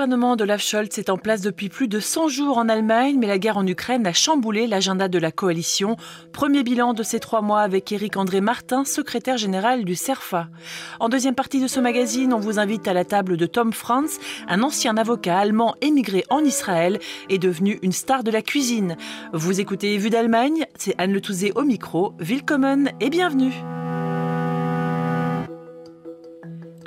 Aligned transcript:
Gouvernement 0.00 0.34
d'Olaf 0.34 0.62
Scholz 0.62 0.98
est 0.98 1.10
en 1.10 1.18
place 1.18 1.42
depuis 1.42 1.68
plus 1.68 1.86
de 1.86 2.00
100 2.00 2.28
jours 2.28 2.56
en 2.56 2.70
Allemagne, 2.70 3.18
mais 3.18 3.26
la 3.26 3.36
guerre 3.36 3.58
en 3.58 3.66
Ukraine 3.66 4.06
a 4.06 4.14
chamboulé 4.14 4.66
l'agenda 4.66 5.08
de 5.08 5.18
la 5.18 5.30
coalition. 5.30 5.98
Premier 6.32 6.62
bilan 6.62 6.94
de 6.94 7.02
ces 7.02 7.20
trois 7.20 7.42
mois 7.42 7.60
avec 7.60 7.92
Éric 7.92 8.16
André 8.16 8.40
Martin, 8.40 8.86
secrétaire 8.86 9.36
général 9.36 9.84
du 9.84 9.94
CERFA. 9.94 10.48
En 11.00 11.10
deuxième 11.10 11.34
partie 11.34 11.60
de 11.60 11.66
ce 11.66 11.80
magazine, 11.80 12.32
on 12.32 12.40
vous 12.40 12.58
invite 12.58 12.88
à 12.88 12.94
la 12.94 13.04
table 13.04 13.36
de 13.36 13.44
Tom 13.44 13.74
Franz, 13.74 14.18
un 14.48 14.62
ancien 14.62 14.96
avocat 14.96 15.38
allemand 15.38 15.74
émigré 15.82 16.24
en 16.30 16.42
Israël 16.42 16.98
et 17.28 17.36
devenu 17.36 17.78
une 17.82 17.92
star 17.92 18.24
de 18.24 18.30
la 18.30 18.40
cuisine. 18.40 18.96
Vous 19.34 19.60
écoutez 19.60 19.98
Vue 19.98 20.08
d'Allemagne, 20.08 20.64
c'est 20.78 20.94
Anne 20.96 21.12
Le 21.12 21.20
Touzé 21.20 21.52
au 21.56 21.62
micro. 21.64 22.14
Willkommen 22.18 22.90
et 23.00 23.10
bienvenue. 23.10 23.52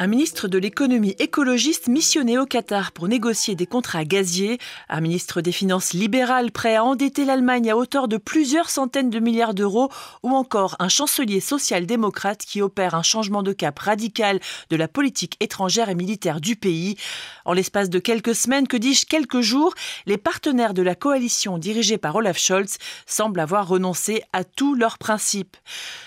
Un 0.03 0.07
ministre 0.07 0.49
de 0.49 0.57
l'économie 0.57 1.15
écologiste 1.17 1.87
missionné 1.87 2.37
au 2.37 2.45
Qatar 2.45 2.91
pour 2.91 3.07
négocier 3.07 3.55
des 3.55 3.65
contrats 3.65 4.03
gaziers, 4.03 4.59
un 4.89 4.99
ministre 4.99 5.39
des 5.39 5.53
Finances 5.53 5.93
libéral 5.93 6.51
prêt 6.51 6.75
à 6.75 6.83
endetter 6.83 7.23
l'Allemagne 7.23 7.71
à 7.71 7.77
hauteur 7.77 8.09
de 8.09 8.17
plusieurs 8.17 8.69
centaines 8.69 9.09
de 9.09 9.19
milliards 9.21 9.53
d'euros, 9.53 9.87
ou 10.21 10.31
encore 10.31 10.75
un 10.79 10.89
chancelier 10.89 11.39
social-démocrate 11.39 12.43
qui 12.43 12.61
opère 12.61 12.95
un 12.95 13.01
changement 13.01 13.43
de 13.43 13.53
cap 13.53 13.79
radical 13.79 14.41
de 14.69 14.75
la 14.75 14.89
politique 14.89 15.37
étrangère 15.39 15.87
et 15.87 15.95
militaire 15.95 16.41
du 16.41 16.57
pays. 16.57 16.97
En 17.45 17.53
l'espace 17.53 17.89
de 17.89 17.99
quelques 17.99 18.35
semaines, 18.35 18.67
que 18.67 18.75
dis-je 18.75 19.05
quelques 19.05 19.39
jours, 19.39 19.73
les 20.05 20.17
partenaires 20.17 20.73
de 20.73 20.81
la 20.81 20.95
coalition 20.95 21.57
dirigée 21.57 21.97
par 21.97 22.17
Olaf 22.17 22.37
Scholz 22.37 22.77
semblent 23.05 23.39
avoir 23.39 23.69
renoncé 23.69 24.21
à 24.33 24.43
tous 24.43 24.75
leurs 24.75 24.97
principes. 24.97 25.55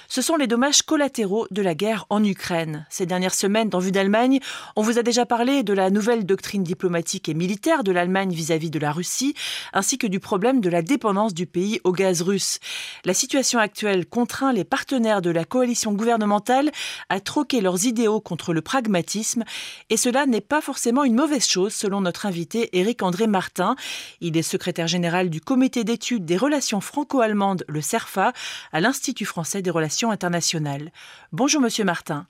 Ce 0.09 0.23
sont 0.23 0.37
les 0.37 0.47
dommages 0.47 0.83
collatéraux 0.83 1.47
de 1.51 1.63
la 1.63 1.75
guerre 1.75 2.07
en 2.11 2.23
Ukraine. 2.23 2.87
Ces 2.91 3.07
dernières 3.07 3.35
semaines, 3.35 3.69
dans 3.69 3.81
Vue 3.87 3.93
d'Allemagne, 3.93 4.41
on 4.75 4.83
vous 4.83 4.99
a 4.99 5.05
déjà 5.05 5.27
parlé 5.27 5.63
de 5.63 5.73
la 5.73 5.91
nouvelle 5.91 6.27
doctrine 6.27 6.65
diplomatique 6.65 7.29
et 7.29 7.35
militaire 7.35 7.85
de 7.85 7.93
l'Allemagne 7.93 8.33
vis-à-vis 8.33 8.69
de 8.69 8.81
la 8.81 8.91
Russie, 8.91 9.35
ainsi 9.73 9.97
que 9.97 10.09
du 10.09 10.19
problème 10.19 10.61
de 10.61 10.69
la 10.69 10.83
dépendance 10.83 11.35
du 11.35 11.47
pays 11.47 11.81
au 11.85 11.93
gaz 11.93 12.21
russe. 12.21 12.59
La 13.05 13.15
situation 13.15 13.61
actuelle 13.61 14.05
contraint 14.05 14.53
les 14.53 14.65
partenaires 14.65 15.23
de 15.23 15.31
la 15.31 15.45
coalition 15.45 15.93
gouvernementale 15.93 16.73
à 17.09 17.21
troquer 17.21 17.61
leurs 17.61 17.85
idéaux 17.85 18.21
contre 18.21 18.53
le 18.53 18.61
pragmatisme, 18.61 19.45
et 19.89 19.97
cela 19.97 20.27
n'est 20.27 20.41
pas 20.41 20.61
forcément 20.61 21.05
une 21.05 21.15
mauvaise 21.15 21.47
chose 21.47 21.73
selon 21.73 22.01
notre 22.01 22.27
invité 22.27 22.77
Éric 22.77 23.05
André 23.05 23.29
Martin. 23.29 23.77
Il 24.21 24.37
est 24.37 24.43
secrétaire 24.43 24.89
général 24.89 25.31
du 25.31 25.41
comité 25.41 25.85
d'études 25.85 26.25
des 26.25 26.37
relations 26.37 26.81
franco-allemandes, 26.81 27.65
le 27.69 27.81
CERFA, 27.81 28.33
à 28.73 28.81
l'Institut 28.81 29.27
français 29.27 29.63
des 29.63 29.71
relations 29.71 30.11
internationale. 30.11 30.91
Bonjour 31.31 31.61
Monsieur 31.61 31.85
Martin. 31.85 32.27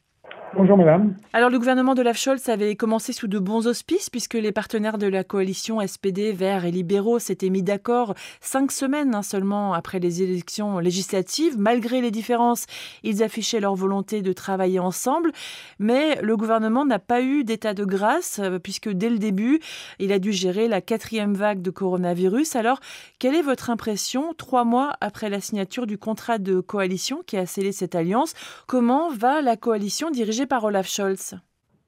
Bonjour 0.55 0.77
madame. 0.77 1.15
Alors 1.33 1.51
le 1.51 1.59
gouvernement 1.59 1.95
de 1.95 2.05
Scholz 2.13 2.49
avait 2.49 2.77
commencé 2.77 3.13
sous 3.13 3.27
de 3.27 3.39
bons 3.39 3.67
auspices 3.67 4.09
puisque 4.09 4.35
les 4.35 4.53
partenaires 4.53 4.97
de 4.97 5.07
la 5.07 5.25
coalition 5.25 5.85
SPD, 5.87 6.33
Verts 6.33 6.65
et 6.65 6.71
Libéraux 6.71 7.19
s'étaient 7.19 7.51
mis 7.51 7.63
d'accord 7.63 8.15
cinq 8.41 8.71
semaines 8.71 9.15
hein, 9.15 9.23
seulement 9.23 9.75
après 9.75 9.99
les 9.99 10.23
élections 10.23 10.79
législatives. 10.79 11.59
Malgré 11.59 12.01
les 12.01 12.11
différences, 12.11 12.67
ils 13.03 13.23
affichaient 13.23 13.61
leur 13.61 13.75
volonté 13.75 14.23
de 14.23 14.33
travailler 14.33 14.79
ensemble. 14.79 15.33
Mais 15.79 16.21
le 16.23 16.37
gouvernement 16.37 16.87
n'a 16.87 17.01
pas 17.01 17.23
eu 17.23 17.43
d'état 17.45 17.75
de 17.75 17.85
grâce 17.85 18.39
euh, 18.39 18.59
puisque 18.59 18.89
dès 18.89 19.11
le 19.11 19.19
début, 19.19 19.61
il 19.99 20.13
a 20.13 20.19
dû 20.19 20.33
gérer 20.33 20.69
la 20.69 20.81
quatrième 20.81 21.35
vague 21.35 21.61
de 21.61 21.71
coronavirus. 21.71 22.57
Alors 22.57 22.81
quelle 23.19 23.35
est 23.35 23.43
votre 23.43 23.69
impression 23.69 24.33
trois 24.37 24.65
mois 24.65 24.95
après 25.01 25.29
la 25.29 25.41
signature 25.41 25.87
du 25.87 25.99
contrat 25.99 26.39
de 26.39 26.61
coalition 26.61 27.23
qui 27.27 27.37
a 27.37 27.47
scellé 27.47 27.73
cette 27.73 27.95
alliance? 27.95 28.35
Comment 28.67 29.11
va 29.11 29.43
la 29.43 29.57
coalition 29.57 30.11
dirigée 30.11 30.36
par 30.45 30.65
Olaf 30.65 30.87
Scholz? 30.87 31.37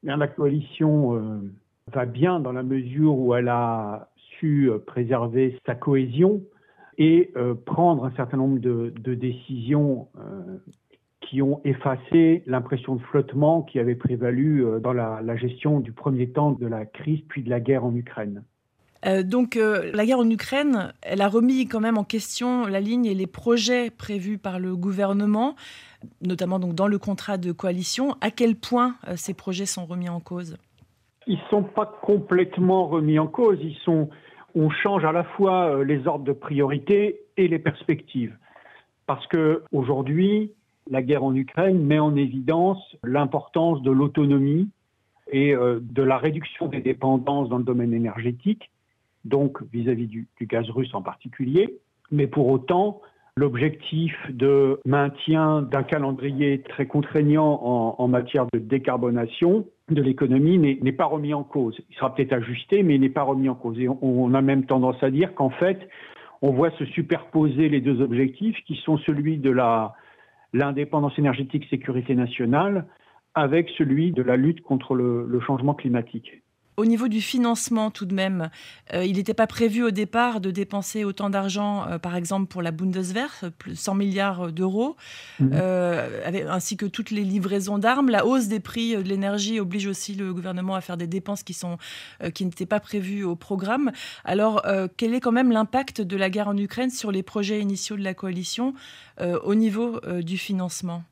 La 0.01 0.27
coalition 0.27 1.15
euh, 1.15 1.39
va 1.93 2.05
bien 2.05 2.39
dans 2.39 2.53
la 2.53 2.63
mesure 2.63 3.17
où 3.17 3.35
elle 3.35 3.49
a 3.49 4.09
su 4.39 4.69
euh, 4.69 4.79
préserver 4.79 5.59
sa 5.65 5.75
cohésion 5.75 6.41
et 6.97 7.31
euh, 7.35 7.53
prendre 7.53 8.05
un 8.05 8.11
certain 8.11 8.37
nombre 8.37 8.59
de, 8.59 9.13
décisions 9.13 10.07
qui 11.21 11.41
ont 11.41 11.61
effacé 11.63 12.43
l'impression 12.47 12.95
de 12.95 13.01
flottement 13.01 13.61
qui 13.61 13.77
avait 13.79 13.95
prévalu 13.95 14.65
dans 14.81 14.93
la, 14.93 15.35
gestion 15.35 15.79
du 15.79 15.91
premier 15.91 16.29
temps 16.29 16.51
de 16.53 16.65
la 16.65 16.85
crise 16.85 17.19
puis 17.27 17.43
de 17.43 17.49
la 17.49 17.59
guerre 17.59 17.85
en 17.85 17.93
Ukraine. 17.93 18.43
Donc 19.23 19.55
la 19.55 20.05
guerre 20.05 20.19
en 20.19 20.29
Ukraine, 20.29 20.93
elle 21.01 21.21
a 21.21 21.29
remis 21.29 21.67
quand 21.67 21.79
même 21.79 21.97
en 21.97 22.03
question 22.03 22.65
la 22.65 22.81
ligne 22.81 23.05
et 23.05 23.13
les 23.13 23.27
projets 23.27 23.89
prévus 23.89 24.37
par 24.37 24.59
le 24.59 24.75
gouvernement 24.75 25.55
notamment 26.21 26.59
donc 26.59 26.75
dans 26.75 26.87
le 26.87 26.97
contrat 26.97 27.37
de 27.37 27.51
coalition. 27.51 28.15
À 28.21 28.31
quel 28.31 28.55
point 28.55 28.95
euh, 29.07 29.13
ces 29.15 29.33
projets 29.33 29.65
sont 29.65 29.85
remis 29.85 30.09
en 30.09 30.19
cause? 30.19 30.57
Ils 31.27 31.37
ne 31.37 31.49
sont 31.49 31.63
pas 31.63 31.85
complètement 32.01 32.87
remis 32.87 33.19
en 33.19 33.27
cause. 33.27 33.59
Ils 33.61 33.77
sont, 33.83 34.09
on 34.55 34.69
change 34.69 35.05
à 35.05 35.11
la 35.11 35.23
fois 35.23 35.75
euh, 35.75 35.83
les 35.83 36.07
ordres 36.07 36.25
de 36.25 36.33
priorité 36.33 37.21
et 37.37 37.47
les 37.47 37.59
perspectives. 37.59 38.35
Parce 39.05 39.25
qu'aujourd'hui, 39.27 40.53
la 40.89 41.01
guerre 41.01 41.23
en 41.23 41.35
Ukraine 41.35 41.83
met 41.83 41.99
en 41.99 42.15
évidence 42.15 42.79
l'importance 43.03 43.81
de 43.81 43.91
l'autonomie 43.91 44.69
et 45.31 45.53
euh, 45.53 45.79
de 45.81 46.01
la 46.01 46.17
réduction 46.17 46.67
des 46.67 46.81
dépendances 46.81 47.49
dans 47.49 47.57
le 47.57 47.63
domaine 47.63 47.93
énergétique, 47.93 48.71
donc 49.29 49.61
vis-à-vis 49.71 50.07
du, 50.07 50.27
gaz 50.41 50.69
russe 50.69 50.93
en 50.93 51.01
particulier. 51.01 51.79
Mais 52.11 52.27
pour 52.27 52.47
autant, 52.47 53.01
L'objectif 53.39 54.13
de 54.29 54.81
maintien 54.85 55.61
d'un 55.61 55.83
calendrier 55.83 56.61
très 56.61 56.87
contraignant 56.87 57.95
en, 57.97 58.07
matière 58.09 58.47
de 58.51 58.59
décarbonation 58.59 59.65
de 59.89 60.01
l'économie 60.01 60.57
n'est 60.57 60.91
pas 60.91 61.05
remis 61.05 61.33
en 61.33 61.45
cause. 61.45 61.79
Il 61.89 61.95
sera 61.95 62.13
peut-être 62.13 62.33
ajusté, 62.33 62.83
mais 62.83 62.95
il 62.95 62.99
n'est 62.99 63.07
pas 63.07 63.23
remis 63.23 63.47
en 63.47 63.55
cause. 63.55 63.79
Et 63.79 63.87
on, 63.87 64.33
a 64.33 64.41
même 64.41 64.65
tendance 64.65 65.01
à 65.01 65.09
dire 65.09 65.35
qu'en 65.35 65.51
fait, 65.51 65.87
on 66.41 66.51
voit 66.51 66.71
se 66.71 66.83
superposer 66.87 67.69
les 67.69 67.79
deux 67.79 68.01
objectifs 68.01 68.57
qui 68.65 68.75
sont 68.83 68.97
celui 68.97 69.37
de 69.37 69.55
l'indépendance 70.51 71.17
énergétique 71.17 71.65
sécurité 71.69 72.15
nationale 72.15 72.87
avec 73.35 73.69
celui 73.77 74.11
de 74.11 74.21
la 74.21 74.35
lutte 74.35 74.59
contre 74.59 74.95
le 74.95 75.39
changement 75.39 75.75
climatique. 75.75 76.43
Au 76.79 76.85
niveau 76.85 77.09
du 77.09 77.19
financement, 77.19 77.91
tout 77.91 78.05
de 78.05 78.15
même, 78.15 78.49
euh, 78.93 79.03
il 79.03 79.17
n'était 79.17 79.33
pas 79.33 79.47
prévu 79.47 79.83
au 79.83 79.91
départ 79.91 80.39
de 80.39 80.49
dépenser 80.49 81.03
autant 81.03 81.29
d'argent, 81.29 81.85
euh, 81.85 81.99
par 81.99 82.15
exemple 82.15 82.45
pour 82.45 82.61
la 82.61 82.71
Bundeswehr, 82.71 83.29
100 83.73 83.95
milliards 83.95 84.53
d'euros, 84.53 84.95
mhm. 85.41 85.51
euh, 85.55 86.47
ainsi 86.49 86.77
que 86.77 86.85
toutes 86.85 87.11
les 87.11 87.25
livraisons 87.25 87.79
d'armes. 87.79 88.09
La 88.09 88.25
hausse 88.25 88.47
des 88.47 88.61
prix 88.61 88.95
de 88.95 89.01
l'énergie 89.01 89.59
oblige 89.59 89.87
aussi 89.87 90.15
le 90.15 90.33
gouvernement 90.33 90.73
à 90.73 90.79
faire 90.79 90.95
des 90.95 91.05
dépenses 91.05 91.43
qui, 91.43 91.53
sont, 91.53 91.77
qui 92.33 92.45
n'étaient 92.45 92.65
pas 92.65 92.79
prévues 92.79 93.25
au 93.25 93.35
programme. 93.35 93.91
Alors, 94.23 94.63
quel 94.95 95.13
est 95.13 95.19
quand 95.19 95.33
même 95.33 95.51
l'impact 95.51 95.99
de 95.99 96.15
la 96.15 96.29
guerre 96.29 96.47
en 96.47 96.55
Ukraine 96.55 96.91
sur 96.91 97.11
les 97.11 97.23
projets 97.23 97.59
initiaux 97.59 97.97
de 97.97 98.03
la 98.03 98.13
coalition 98.13 98.73
au 99.19 99.53
niveau 99.53 99.99
du 100.21 100.37
financement? 100.37 101.03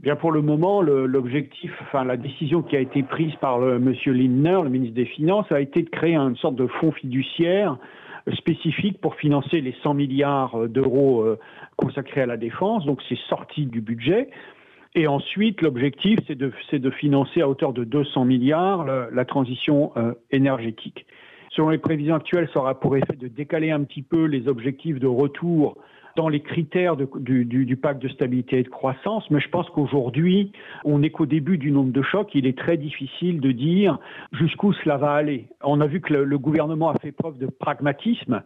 Bien 0.00 0.14
pour 0.14 0.30
le 0.30 0.42
moment, 0.42 0.80
l'objectif, 0.80 1.72
enfin 1.82 2.04
la 2.04 2.16
décision 2.16 2.62
qui 2.62 2.76
a 2.76 2.80
été 2.80 3.02
prise 3.02 3.34
par 3.40 3.58
le, 3.58 3.80
Monsieur 3.80 4.12
Lindner, 4.12 4.60
le 4.62 4.68
ministre 4.68 4.94
des 4.94 5.06
Finances, 5.06 5.50
a 5.50 5.60
été 5.60 5.82
de 5.82 5.90
créer 5.90 6.14
une 6.14 6.36
sorte 6.36 6.54
de 6.54 6.68
fonds 6.68 6.92
fiduciaire 6.92 7.76
spécifique 8.34 9.00
pour 9.00 9.16
financer 9.16 9.60
les 9.60 9.74
100 9.82 9.94
milliards 9.94 10.68
d'euros 10.68 11.22
euh, 11.22 11.36
consacrés 11.76 12.20
à 12.20 12.26
la 12.26 12.36
défense. 12.36 12.86
Donc 12.86 13.00
c'est 13.08 13.18
sorti 13.28 13.66
du 13.66 13.80
budget. 13.80 14.30
Et 14.94 15.08
ensuite, 15.08 15.62
l'objectif, 15.62 16.18
c'est 16.28 16.36
de, 16.36 16.52
de, 16.72 16.90
financer 16.90 17.40
à 17.40 17.48
hauteur 17.48 17.72
de 17.72 17.82
200 17.82 18.24
milliards 18.24 18.84
la, 18.84 19.24
transition 19.24 19.92
euh, 19.96 20.14
énergétique. 20.30 21.06
Selon 21.50 21.70
les 21.70 21.78
prévisions 21.78 22.14
actuelles, 22.14 22.48
ça 22.52 22.60
aura 22.60 22.78
pour 22.78 22.96
effet 22.96 23.16
de 23.16 23.26
décaler 23.26 23.72
un 23.72 23.82
petit 23.82 24.02
peu 24.02 24.26
les 24.26 24.46
objectifs 24.46 25.00
de 25.00 25.08
retour 25.08 25.76
dans 26.18 26.28
les 26.28 26.40
critères 26.40 26.96
du, 26.96 27.76
pacte 27.80 28.02
de 28.02 28.08
stabilité 28.08 28.58
et 28.58 28.62
de 28.64 28.68
croissance, 28.68 29.22
mais 29.30 29.38
je 29.38 29.48
pense 29.50 29.70
qu'aujourd'hui, 29.70 30.50
on 30.84 30.98
n'est 30.98 31.10
qu'au 31.10 31.26
début 31.26 31.58
du 31.58 31.70
nombre 31.70 31.92
de 31.92 32.02
chocs. 32.02 32.34
Il 32.34 32.44
est 32.44 32.58
très 32.58 32.76
difficile 32.76 33.40
de 33.40 33.52
dire 33.52 34.00
jusqu'où 34.32 34.72
cela 34.72 34.96
va 34.96 35.12
aller. 35.12 35.46
On 35.62 35.80
a 35.80 35.86
vu 35.86 36.00
que 36.00 36.12
le, 36.12 36.38
gouvernement 36.38 36.90
a 36.90 36.98
fait 36.98 37.12
preuve 37.12 37.38
de 37.38 37.46
pragmatisme. 37.46 38.42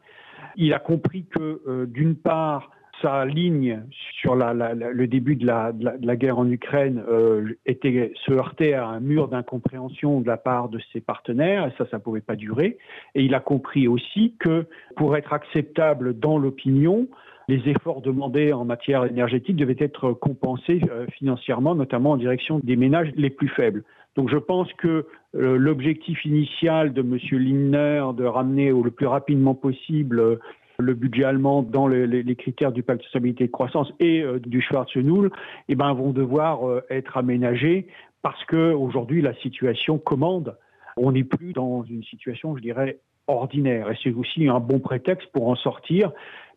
Il 0.56 0.74
a 0.74 0.80
compris 0.80 1.24
que, 1.24 1.62
euh, 1.66 1.86
d'une 1.86 2.14
part, 2.14 2.70
sa 3.00 3.24
ligne 3.24 3.80
sur 4.20 4.36
le 4.36 5.06
début 5.06 5.36
de 5.36 5.46
la, 5.46 5.72
guerre 6.16 6.38
en 6.38 6.48
Ukraine 6.50 7.02
euh, 7.08 7.54
était, 7.64 8.12
se 8.26 8.32
heurtait 8.32 8.74
à 8.74 8.86
un 8.86 9.00
mur 9.00 9.28
d'incompréhension 9.28 10.20
de 10.20 10.26
la 10.26 10.36
part 10.36 10.68
de 10.68 10.78
ses 10.92 11.00
partenaires, 11.00 11.66
et 11.66 11.72
ça, 11.78 11.86
ça 11.90 11.96
ne 11.96 12.02
pouvait 12.02 12.20
pas 12.20 12.36
durer. 12.36 12.76
Et 13.14 13.22
il 13.22 13.34
a 13.34 13.40
compris 13.40 13.88
aussi 13.88 14.36
que 14.38 14.66
pour 14.94 15.16
être 15.16 15.32
acceptable 15.32 16.18
dans 16.18 16.36
l'opinion, 16.36 17.08
les 17.52 17.70
efforts 17.70 18.00
demandés 18.00 18.52
en 18.52 18.64
matière 18.64 19.04
énergétique 19.04 19.56
devaient 19.56 19.76
être 19.78 20.12
compensés 20.12 20.80
euh, 20.90 21.06
financièrement, 21.18 21.74
notamment 21.74 22.12
en 22.12 22.16
direction 22.16 22.60
des 22.62 22.76
ménages 22.76 23.12
les 23.16 23.30
plus 23.30 23.48
faibles. 23.48 23.84
Donc 24.16 24.28
je 24.30 24.36
pense 24.36 24.70
que 24.74 25.06
l'objectif 25.32 26.26
initial 26.26 26.92
de 26.92 27.00
M. 27.00 27.16
Lindner 27.32 28.04
de 28.14 28.24
ramener 28.26 28.70
le 28.70 28.90
plus 28.90 29.06
rapidement 29.06 29.54
possible 29.54 30.38
le 30.78 30.94
budget 30.94 31.24
allemand 31.24 31.62
dans 31.62 31.86
les, 31.88 32.36
critères 32.36 32.72
du 32.72 32.82
pacte 32.82 33.00
de 33.00 33.06
stabilité 33.06 33.44
et 33.44 33.46
de 33.46 33.52
croissance 33.52 33.90
et 34.00 34.22
du 34.44 34.60
Schwarzenegger, 34.60 35.30
eh 35.70 35.74
vont 35.74 36.10
devoir 36.10 36.82
être 36.90 37.16
aménagés 37.16 37.86
parce 38.20 38.44
que 38.44 38.74
aujourd'hui 38.74 39.22
la 39.22 39.34
situation 39.36 39.96
commande. 39.96 40.58
On 40.98 41.12
n'est 41.12 41.24
plus 41.24 41.52
dans 41.52 41.82
une 41.84 42.04
situation, 42.04 42.54
je 42.56 42.62
dirais, 42.62 42.98
ordinaire. 43.26 43.90
Et 43.90 43.98
c'est 44.02 44.12
aussi 44.12 44.48
un 44.48 44.60
bon 44.60 44.78
prétexte 44.78 45.30
pour 45.32 45.48
en 45.48 45.56
sortir, 45.56 46.12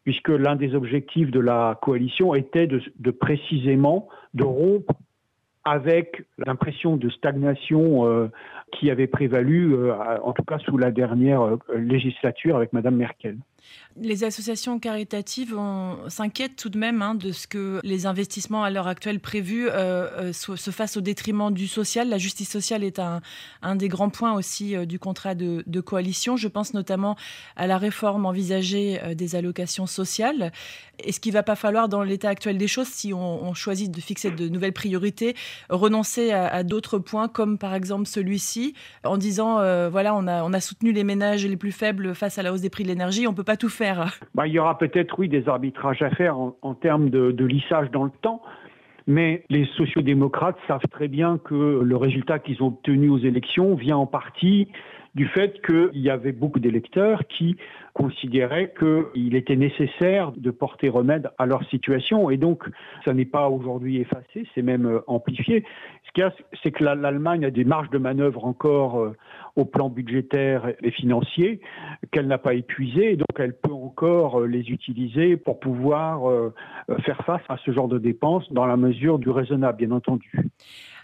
puisque 0.06 0.30
l'un 0.30 0.56
des 0.56 0.76
objectifs 0.76 1.32
de 1.32 1.40
la 1.40 1.78
coalition 1.82 2.36
était 2.36 2.68
de, 2.68 3.12
précisément 3.12 4.08
de 4.36 4.44
rompre 4.44 4.94
avec 5.66 6.24
l'impression 6.38 6.96
de 6.96 7.10
stagnation 7.10 8.08
euh, 8.08 8.28
qui 8.72 8.92
avait 8.92 9.08
prévalu, 9.08 9.74
euh, 9.74 9.96
en 10.22 10.32
tout 10.32 10.44
cas 10.44 10.60
sous 10.60 10.78
la 10.78 10.92
dernière 10.92 11.42
euh, 11.42 11.58
législature 11.76 12.56
avec 12.56 12.72
Mme 12.72 12.96
Merkel. 12.96 13.38
Les 13.98 14.26
associations 14.26 14.78
caritatives 14.78 15.58
s'inquiètent 16.10 16.58
tout 16.58 16.70
de 16.70 16.78
même 16.78 17.02
hein, 17.02 17.16
de 17.16 17.32
ce 17.32 17.48
que 17.48 17.80
les 17.84 18.06
investissements 18.06 18.64
à 18.64 18.70
l'heure 18.70 18.88
actuelle 18.88 19.22
prévus 19.22 19.70
se, 20.34 20.72
fassent 20.72 20.98
au 20.98 21.02
détriment 21.02 21.54
du 21.54 21.68
social. 21.68 22.10
La 22.10 22.18
justice 22.18 22.50
sociale 22.50 22.84
est 22.84 23.00
un, 23.00 23.22
des 23.76 23.88
grands 23.88 24.10
points 24.10 24.34
aussi 24.34 24.76
du 24.86 25.00
contrat 25.00 25.34
de, 25.34 25.80
coalition. 25.80 26.36
Je 26.36 26.50
pense 26.50 26.74
notamment 26.74 27.16
à 27.56 27.68
la 27.68 27.78
réforme 27.78 28.26
envisagée 28.26 29.00
des 29.16 29.36
allocations 29.36 29.88
sociales. 29.88 30.52
Est-ce 31.00 31.20
qu'il 31.20 31.32
ne 31.32 31.36
va 31.36 31.44
pas 31.44 31.56
falloir, 31.56 31.90
dans 31.90 32.04
l'état 32.04 32.30
actuel 32.30 32.58
des 32.58 32.68
choses, 32.68 32.88
si 32.88 33.14
on, 33.14 33.54
choisit 33.54 33.92
de 33.92 34.02
fixer 34.02 34.32
de 34.32 34.50
nouvelles 34.50 34.74
priorités, 34.74 35.36
renoncer 35.70 36.32
à, 36.32 36.64
d'autres 36.64 37.00
points, 37.00 37.28
comme 37.28 37.58
par 37.58 37.74
exemple 37.74 38.08
celui-ci, 38.08 38.74
en 39.04 39.18
disant 39.18 39.60
euh, 39.60 39.90
voilà, 39.90 40.16
on 40.16 40.28
a 40.28 40.60
soutenu 40.60 40.92
les 40.92 41.04
ménages 41.04 41.46
les 41.46 41.58
plus 41.58 41.72
faibles 41.72 42.16
face 42.16 42.38
à 42.38 42.44
la 42.44 42.52
hausse 42.52 42.62
des 42.62 42.70
prix 42.70 42.84
de 42.84 42.90
l'énergie, 42.90 43.28
on 43.28 43.32
ne 43.32 43.36
peut 43.36 43.44
pas 43.44 43.55
tout 43.58 43.70
faire 43.70 44.20
bah, 44.34 44.48
Il 44.48 44.54
y 44.54 44.60
aura 44.60 44.78
peut-être, 44.78 45.20
oui, 45.20 45.30
des 45.30 45.48
arbitrages 45.48 46.02
à 46.02 46.10
faire 46.10 46.38
en, 46.38 46.74
termes 46.74 47.10
de, 47.10 47.32
de 47.32 47.46
lissage 47.46 47.92
dans 47.92 48.04
le 48.04 48.12
temps. 48.22 48.42
Mais 49.08 49.44
les 49.50 49.66
sociodémocrates 49.78 50.58
savent 50.68 50.88
très 50.90 51.08
bien 51.08 51.38
que 51.38 51.82
le 51.84 51.98
résultat 51.98 52.40
qu'ils 52.40 52.64
ont 52.64 52.68
obtenu 52.68 53.10
aux 53.10 53.20
élections 53.20 53.76
vient 53.76 53.98
en 53.98 54.08
partie 54.08 54.68
du 55.16 55.28
fait 55.28 55.66
qu'il 55.66 56.02
y 56.02 56.10
avait 56.10 56.34
beaucoup 56.34 56.60
d'électeurs 56.60 57.26
qui 57.28 57.56
considéraient 57.94 58.74
qu'il 58.78 59.36
était 59.36 59.56
nécessaire 59.56 60.34
de 60.34 60.52
porter 60.52 60.90
remède 60.90 61.32
à 61.38 61.46
leur 61.46 61.64
situation. 61.70 62.30
Et 62.30 62.36
donc, 62.36 62.64
ça 63.06 63.14
n'est 63.14 63.26
pas 63.26 63.48
aujourd'hui 63.50 64.02
effacé, 64.02 64.46
c'est 64.54 64.62
même 64.62 64.86
euh, 64.86 65.00
amplifié. 65.08 65.64
Ce 66.06 66.12
qu'il 66.12 66.24
y 66.24 66.28
a, 66.28 66.34
c'est 66.62 66.72
que 66.72 66.84
l'Allemagne 66.84 67.46
a 67.46 67.52
des 67.52 67.64
marges 67.64 67.90
de 67.90 67.98
manœuvre 67.98 68.44
encore 68.46 69.00
euh, 69.00 69.16
au 69.56 69.64
plan 69.64 69.90
budgétaire 69.90 70.74
et 70.84 70.92
financier 70.92 71.62
qu'elle 72.12 72.28
n'a 72.28 72.38
pas 72.38 72.54
épuisées, 72.54 73.14
et 73.14 73.16
donc 73.16 73.40
elle 73.40 73.56
peut 73.56 73.72
encore 73.72 74.42
euh, 74.42 74.48
les 74.48 74.70
utiliser 74.70 75.38
pour 75.38 75.62
pouvoir 75.62 76.52
faire 77.06 77.24
face 77.26 77.42
à 77.48 77.58
ce 77.66 77.72
genre 77.72 77.88
de 77.88 77.98
dépenses 77.98 78.52
dans 78.52 78.66
la 78.66 78.76
mesure 78.76 79.20
du 79.20 79.30
raisonnable, 79.30 79.78
bien 79.78 79.92
entendu. 79.92 80.32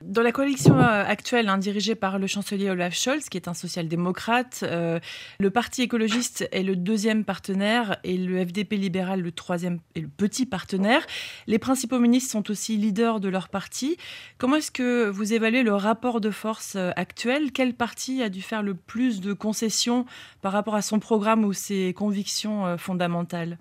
Dans 0.04 0.24
la 0.24 0.32
coalition 0.32 0.78
actuelle, 0.80 1.48
hein, 1.48 1.58
dirigée 1.58 1.96
par 1.96 2.20
le 2.20 2.28
chancelier 2.28 2.70
Olaf 2.70 2.96
Scholz, 2.96 3.30
qui 3.30 3.38
est 3.38 3.48
un 3.48 3.54
social-démocrate, 3.54 4.64
le 4.64 5.50
Parti 5.50 5.84
écologiste 5.84 6.48
est 6.52 6.64
le 6.64 6.76
deuxième 6.76 7.24
partenaire 7.24 7.98
et 8.04 8.18
le 8.18 8.44
FDP 8.44 8.74
libéral 8.74 9.22
le 9.22 9.32
troisième 9.32 9.80
et 9.96 10.02
le 10.02 10.08
petit 10.08 10.46
partenaire. 10.46 11.06
Les 11.48 11.60
principaux 11.60 12.00
ministres 12.00 12.32
sont 12.32 12.50
aussi 12.52 12.78
leaders 12.78 13.20
de 13.20 13.30
leur 13.30 13.50
parti. 13.50 13.98
Comment 14.38 14.58
est-ce 14.58 14.72
que 14.72 15.10
vous 15.10 15.34
évaluez 15.34 15.64
le 15.64 15.76
rapport 15.76 16.22
de 16.22 16.32
force 16.32 16.76
euh, 16.76 16.92
actuel? 16.96 17.52
Quel 17.52 17.74
parti 17.74 18.22
a 18.22 18.30
dû 18.30 18.42
faire 18.42 18.64
le 18.64 18.74
plus 18.74 19.22
de 19.22 19.34
concessions 19.34 20.06
par 20.42 20.52
rapport 20.52 20.76
à 20.76 20.82
son 20.82 21.00
programme 21.00 21.46
ou 21.46 21.54
ses 21.54 21.94
convictions 21.94 22.66
euh, 22.66 22.78
fondamentales? 22.78 23.58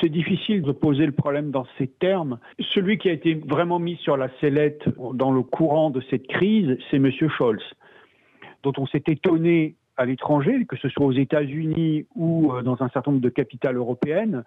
C'est 0.00 0.08
difficile 0.08 0.62
de 0.62 0.72
poser 0.72 1.06
le 1.06 1.12
problème 1.12 1.50
dans 1.50 1.66
ces 1.78 1.86
termes. 1.86 2.38
Celui 2.60 2.98
qui 2.98 3.08
a 3.08 3.12
été 3.12 3.34
vraiment 3.34 3.78
mis 3.78 3.96
sur 3.96 4.16
la 4.16 4.28
sellette 4.40 4.88
dans 5.14 5.32
le 5.32 5.42
courant 5.42 5.90
de 5.90 6.00
cette 6.10 6.26
crise, 6.26 6.76
c'est 6.90 6.96
M. 6.96 7.10
Scholz, 7.10 7.62
dont 8.62 8.72
on 8.78 8.86
s'est 8.86 9.02
étonné 9.06 9.76
à 9.96 10.04
l'étranger, 10.04 10.64
que 10.66 10.76
ce 10.76 10.88
soit 10.88 11.06
aux 11.06 11.12
États-Unis 11.12 12.06
ou 12.14 12.52
euh, 12.52 12.62
dans 12.62 12.82
un 12.82 12.88
certain 12.88 13.12
nombre 13.12 13.22
de 13.22 13.28
capitales 13.28 13.76
européennes, 13.76 14.42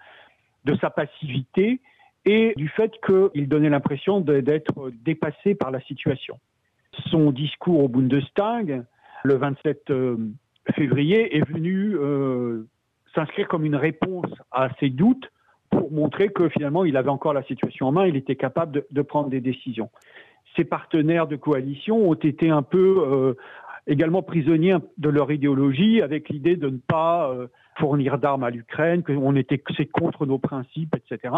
de 0.65 0.75
sa 0.77 0.89
passivité 0.89 1.79
et 2.25 2.53
du 2.57 2.67
fait 2.69 2.91
qu'il 3.05 3.47
donnait 3.47 3.69
l'impression 3.69 4.19
d'être 4.19 4.91
dépassé 5.03 5.53
par 5.53 5.71
la 5.71 5.79
situation. 5.81 6.39
Son 7.11 7.31
discours 7.31 7.83
au 7.83 7.87
Bundestag, 7.87 8.83
le 9.23 9.35
27 9.35 9.91
euh, 9.91 10.17
février, 10.75 11.37
est 11.37 11.47
venu 11.47 11.95
euh, 11.95 12.67
s'inscrire 13.15 13.47
comme 13.47 13.65
une 13.65 13.75
réponse 13.75 14.29
à 14.51 14.69
ses 14.79 14.89
doutes 14.89 15.31
pour 15.69 15.91
montrer 15.91 16.29
que 16.29 16.49
finalement 16.49 16.85
il 16.85 16.97
avait 16.97 17.09
encore 17.09 17.33
la 17.33 17.43
situation 17.43 17.87
en 17.87 17.91
main, 17.91 18.05
il 18.05 18.15
était 18.15 18.35
capable 18.35 18.83
de, 18.89 19.01
prendre 19.01 19.29
des 19.29 19.41
décisions. 19.41 19.89
Ses 20.55 20.63
partenaires 20.63 21.27
de 21.27 21.35
coalition 21.35 22.09
ont 22.09 22.13
été 22.13 22.49
un 22.49 22.61
peu 22.61 23.03
euh, 23.05 23.33
également 23.87 24.21
prisonniers 24.21 24.77
de 24.97 25.09
leur 25.09 25.31
idéologie, 25.31 26.01
avec 26.01 26.29
l'idée 26.29 26.55
de 26.55 26.69
ne 26.69 26.77
pas 26.77 27.29
euh, 27.29 27.47
fournir 27.77 28.17
d'armes 28.17 28.43
à 28.43 28.49
l'Ukraine, 28.49 29.03
était 29.35 29.61
c'est 29.75 29.85
contre 29.85 30.25
nos 30.25 30.39
principes, 30.39 30.95
etc. 30.95 31.33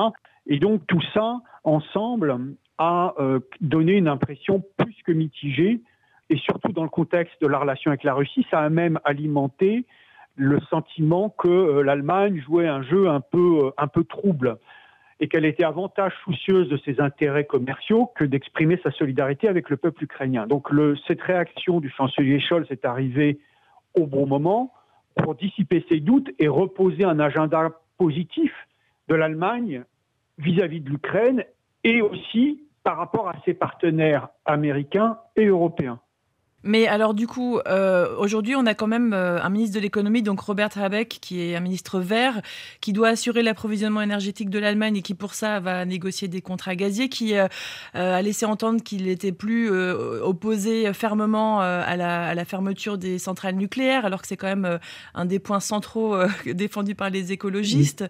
Et 0.45 0.59
donc 0.59 0.85
tout 0.88 1.01
ça 1.13 1.39
ensemble 1.63 2.38
a 2.77 3.15
euh, 3.19 3.39
donné 3.59 3.94
une 3.94 4.07
impression 4.07 4.63
plus 4.77 4.95
que 5.03 5.12
mitigée, 5.12 5.81
et 6.29 6.38
surtout 6.38 6.74
dans 6.74 6.83
le 6.83 6.89
contexte 6.89 7.41
de 7.41 7.47
la 7.47 7.57
relation 7.57 7.89
avec 7.89 8.03
la 8.03 8.13
Russie, 8.13 8.45
ça 8.51 8.59
a 8.59 8.69
même 8.69 9.00
alimenté 9.03 9.85
le 10.38 10.60
sentiment 10.69 11.30
que 11.30 11.50
euh, 11.50 11.84
l'Allemagne 11.84 12.42
jouait 12.45 12.68
un 12.68 12.84
jeu 12.84 13.10
un 13.10 13.22
peu 13.22 13.72
un 13.78 13.88
peu 13.88 14.04
trouble 14.04 14.57
et 15.19 15.28
qu'elle 15.28 15.45
était 15.45 15.63
avantage 15.63 16.13
soucieuse 16.24 16.69
de 16.69 16.78
ses 16.78 17.01
intérêts 17.01 17.45
commerciaux 17.45 18.12
que 18.16 18.24
d'exprimer 18.24 18.80
sa 18.84 18.92
solidarité 18.92 19.48
avec 19.48 19.69
le 19.69 19.78
peuple 19.78 20.04
ukrainien. 20.04 20.45
Donc 20.45 20.69
cette 21.07 21.22
réaction 21.22 21.80
du 21.80 21.89
chancelier 21.89 22.39
Scholz 22.39 22.68
est 22.69 22.86
arrivée 22.86 23.39
au 23.95 24.06
bon 24.06 24.28
moment 24.28 24.72
pour 25.16 25.34
dissiper 25.34 25.84
ses 25.89 26.00
doutes 26.00 26.30
et 26.38 26.48
reposer 26.48 27.04
un 27.04 27.19
agenda 27.19 27.72
positif 27.98 28.54
de 29.07 29.16
l'Allemagne 29.16 29.84
vis-à-vis 30.38 30.81
de 30.81 30.89
l'Ukraine 30.89 31.44
et 31.84 32.01
aussi 32.04 32.62
par 32.84 32.98
rapport 32.98 33.28
à 33.28 33.34
ses 33.44 33.56
partenaires 33.56 34.30
américains 34.45 35.18
et 35.36 35.45
européens. 35.45 36.00
Mais 36.63 36.88
alors 36.88 37.13
du 37.13 37.27
coup, 37.27 37.59
euh, 37.68 38.15
aujourd'hui, 38.18 38.56
on 38.56 38.65
a 38.65 38.74
quand 38.74 38.88
même 38.88 39.13
euh, 39.13 39.39
un 39.42 39.50
ministre 39.50 39.75
de 39.75 39.80
l'économie, 39.80 40.24
donc 40.24 40.39
Robert 40.39 40.75
Habeck, 40.75 41.20
qui 41.22 41.39
est 41.39 41.55
un 41.55 41.60
ministre 41.60 42.00
vert, 42.00 42.41
qui 42.81 42.93
doit 42.93 43.10
assurer 43.10 43.43
l'approvisionnement 43.43 44.01
énergétique 44.01 44.50
de 44.50 44.58
l'Allemagne 44.58 44.98
et 44.98 45.01
qui 45.03 45.13
pour 45.13 45.36
ça 45.36 45.60
va 45.60 45.86
négocier 45.86 46.27
des 46.27 46.41
contrats 46.41 46.75
gaziers, 46.75 47.10
qui 47.10 47.36
euh, 47.36 47.48
a 47.93 48.22
laissé 48.24 48.48
entendre 48.48 48.81
qu'il 48.81 49.05
n'était 49.05 49.31
plus 49.31 49.70
opposé 49.70 50.91
fermement 50.93 51.60
à 51.60 51.96
la, 51.96 52.27
à, 52.27 52.34
la, 52.34 52.46
fermeture 52.46 52.98
des 52.98 53.20
centrales 53.20 53.55
nucléaires, 53.55 54.05
alors 54.05 54.22
que 54.22 54.27
c'est 54.27 54.38
quand 54.38 54.48
même 54.48 54.79
un 55.13 55.25
des 55.25 55.39
points 55.39 55.60
centraux 55.60 56.17
défendus 56.46 56.96
par 56.96 57.10
les 57.10 57.31
écologistes. 57.31 58.03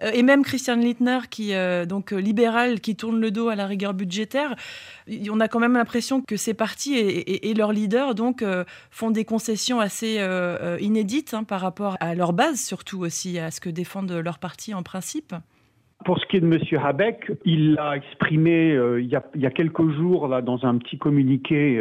et 0.00 0.22
même 0.22 0.42
Christian 0.42 0.76
Littner, 0.76 1.20
qui 1.30 1.52
donc 1.86 2.10
libéral, 2.10 2.80
qui 2.80 2.96
tourne 2.96 3.20
le 3.20 3.30
dos 3.30 3.48
à 3.48 3.54
la 3.54 3.66
rigueur 3.66 3.94
budgétaire. 3.94 4.56
On 5.30 5.40
a 5.40 5.48
quand 5.48 5.60
même 5.60 5.74
l'impression 5.74 6.20
que 6.20 6.36
ces 6.36 6.54
partis 6.54 6.94
et, 6.96 7.54
leurs 7.54 7.72
leaders 7.72 8.14
donc 8.14 8.42
euh, 8.42 8.64
font 8.90 9.10
des 9.10 9.24
concessions 9.24 9.80
assez 9.80 10.18
euh, 10.18 10.56
euh, 10.60 10.76
inédites 10.80 11.34
hein, 11.34 11.44
par 11.44 11.60
rapport 11.60 11.96
à 12.00 12.14
leur 12.14 12.32
base, 12.32 12.60
surtout 12.60 13.00
aussi 13.00 13.38
à 13.38 13.50
ce 13.50 13.60
que 13.60 13.70
défendent 13.70 14.12
leurs 14.12 14.38
partis 14.38 14.74
en 14.74 14.82
principe. 14.82 15.34
Pour 16.04 16.18
ce 16.18 16.26
qui 16.26 16.36
est 16.36 16.40
de 16.40 16.46
M. 16.46 16.82
Habeck, 16.82 17.30
il 17.44 17.74
l'a 17.74 17.96
exprimé 17.96 18.76
il, 18.98 19.06
y 19.06 19.46
a, 19.46 19.50
quelques 19.50 19.88
jours 19.92 20.28
dans 20.42 20.64
un 20.64 20.76
petit 20.78 20.98
communiqué 20.98 21.80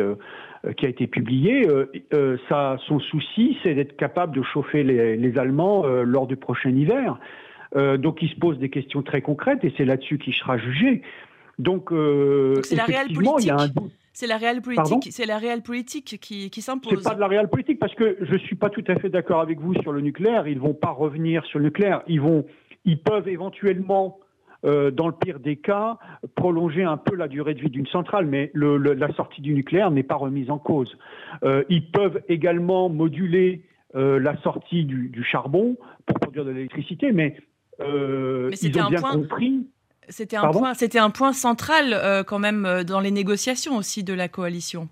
qui 0.77 0.85
a 0.85 0.89
été 0.89 1.07
publié. 1.07 1.67
Son 2.11 3.00
souci, 3.00 3.57
c'est 3.63 3.73
d'être 3.73 3.97
capable 3.97 4.35
de 4.35 4.43
chauffer 4.43 4.83
les 4.83 5.38
Allemands 5.39 5.88
lors 6.03 6.27
du 6.27 6.35
prochain 6.35 6.69
hiver. 6.69 7.17
donc 7.97 8.21
il 8.21 8.29
se 8.29 8.35
pose 8.35 8.59
des 8.59 8.69
questions 8.69 9.01
très 9.01 9.21
concrètes 9.21 9.63
et 9.63 9.73
c'est 9.75 9.85
là-dessus 9.85 10.19
qu'il 10.19 10.35
sera 10.35 10.59
jugé. 10.59 11.01
Donc, 11.62 11.94
donc 11.94 12.65
c'est 12.65 12.75
la 12.75 12.86
réelle 12.86 13.13
politique. 13.13 13.36
Il 13.41 13.48
y 13.48 13.51
a 13.51 13.58
un 13.58 13.68
doute. 13.68 13.91
C'est 14.13 14.27
la 14.27 14.38
réelle 14.38 14.62
politique, 14.62 15.08
c'est 15.10 15.25
la 15.25 15.38
réelle 15.38 15.63
politique 15.63 16.20
qui, 16.20 16.50
qui 16.50 16.62
s'impose. 16.62 16.98
C'est 16.98 17.10
pas 17.10 17.15
de 17.15 17.20
la 17.20 17.27
réelle 17.27 17.48
politique 17.48 17.80
parce 17.80 17.96
que 17.96 18.18
je 18.20 18.36
suis 18.38 18.56
pas 18.56 18.70
tout 18.70 18.84
à 18.88 18.96
fait 18.96 19.10
d'accord 19.10 19.39
avec 19.39 19.60
vous 19.60 19.74
sur 19.82 19.94
le 19.94 20.01
nucléaire. 20.01 20.48
Ils 20.48 20.60
vont 20.60 20.74
pas 20.74 20.91
revenir 20.91 21.46
sur 21.46 21.60
le 21.60 21.65
nucléaire. 21.65 22.03
Ils 22.08 22.20
vont, 22.20 22.46
ils 22.84 23.01
peuvent 23.01 23.30
éventuellement, 23.30 24.20
euh, 24.65 24.91
dans 24.91 25.08
le 25.08 25.13
pire 25.13 25.39
des 25.39 25.56
cas, 25.56 25.98
prolonger 26.36 26.84
un 26.84 26.98
peu 26.98 27.15
la 27.15 27.30
durée 27.30 27.53
de 27.53 27.62
vie 27.62 27.70
d'une 27.70 27.88
centrale, 27.88 28.25
mais 28.25 28.51
le, 28.53 28.77
la 28.77 29.13
sortie 29.13 29.41
du 29.41 29.53
nucléaire 29.53 29.91
n'est 29.91 30.03
pas 30.03 30.15
remise 30.15 30.51
en 30.51 30.60
cause. 30.60 30.98
Euh, 31.44 31.63
ils 31.70 31.89
peuvent 31.89 32.22
également 32.27 32.89
moduler 32.89 33.63
euh, 33.96 34.20
la 34.20 34.36
sortie 34.41 34.84
du, 34.84 35.08
du, 35.08 35.24
charbon 35.24 35.77
pour 36.06 36.20
produire 36.20 36.44
de 36.44 36.51
l'électricité, 36.51 37.13
mais, 37.13 37.38
euh, 37.80 38.50
mais 38.50 38.58
ils 38.58 38.77
ont 38.80 38.89
bien 38.89 39.00
point... 39.00 39.13
compris. 39.13 39.68
C'était 40.10 40.38
un, 40.38 40.51
point, 40.51 40.74
c'était 40.74 41.00
un 41.00 41.10
point 41.10 41.34
central 41.34 41.93
euh, 41.93 42.24
quand 42.24 42.39
même 42.39 42.65
euh, 42.65 42.84
dans 42.84 43.00
les 43.00 43.12
négociations 43.12 43.77
aussi 43.77 44.03
de 44.03 44.13
la 44.13 44.27
coalition. 44.27 44.89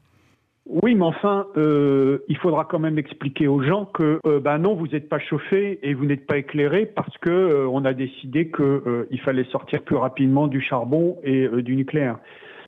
Oui, 0.69 0.93
mais 0.93 1.05
enfin, 1.05 1.47
euh, 1.57 2.19
il 2.27 2.37
faudra 2.37 2.63
quand 2.63 2.77
même 2.77 2.99
expliquer 2.99 3.47
aux 3.47 3.63
gens 3.63 3.85
que 3.85 4.19
euh, 4.27 4.39
ben 4.39 4.59
non, 4.59 4.75
vous 4.75 4.87
n'êtes 4.87 5.09
pas 5.09 5.17
chauffé 5.17 5.79
et 5.81 5.95
vous 5.95 6.05
n'êtes 6.05 6.27
pas 6.27 6.37
éclairé 6.37 6.85
parce 6.85 7.17
que 7.17 7.31
euh, 7.31 7.67
on 7.67 7.85
a 7.85 7.93
décidé 7.93 8.51
qu'il 8.51 9.19
fallait 9.21 9.45
sortir 9.45 9.81
plus 9.81 9.95
rapidement 9.95 10.45
du 10.45 10.61
charbon 10.61 11.17
et 11.23 11.47
du 11.63 11.75
nucléaire. 11.75 12.19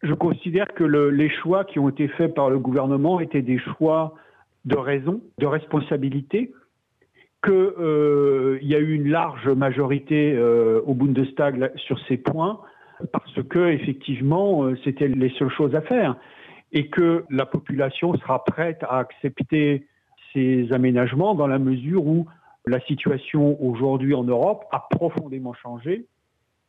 Je 0.01 0.15
considère 0.15 0.73
que 0.73 0.83
le, 0.83 1.11
les 1.11 1.29
choix 1.29 1.63
qui 1.63 1.77
ont 1.77 1.89
été 1.89 2.07
faits 2.07 2.33
par 2.33 2.49
le 2.49 2.57
gouvernement 2.57 3.19
étaient 3.19 3.43
des 3.43 3.59
choix 3.59 4.15
de 4.65 4.75
raison, 4.75 5.21
de 5.37 5.45
responsabilité, 5.45 6.51
qu'il 7.43 8.67
y 8.67 8.75
a 8.75 8.79
eu 8.79 8.93
une 8.93 9.09
large 9.09 9.47
majorité 9.49 10.37
au 10.85 10.93
Bundestag 10.93 11.71
sur 11.77 11.99
ces 12.07 12.17
points 12.17 12.59
parce 13.11 13.41
que 13.49 13.71
effectivement, 13.71 14.63
c'était 14.83 15.07
les 15.07 15.29
seules 15.31 15.49
choses 15.49 15.73
à 15.75 15.81
faire 15.81 16.15
et 16.71 16.87
que 16.87 17.25
la 17.29 17.45
population 17.45 18.15
sera 18.17 18.43
prête 18.43 18.83
à 18.83 18.99
accepter 18.99 19.87
ces 20.33 20.71
aménagements 20.71 21.35
dans 21.35 21.47
la 21.47 21.59
mesure 21.59 22.05
où 22.05 22.27
la 22.65 22.79
situation 22.81 23.61
aujourd'hui 23.63 24.13
en 24.13 24.23
Europe 24.23 24.65
a 24.71 24.87
profondément 24.89 25.53
changé 25.53 26.05